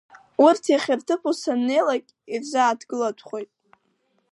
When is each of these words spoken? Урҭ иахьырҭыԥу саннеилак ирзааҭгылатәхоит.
Урҭ 0.43 0.63
иахьырҭыԥу 0.71 1.33
саннеилак 1.39 2.05
ирзааҭгылатәхоит. 2.33 3.49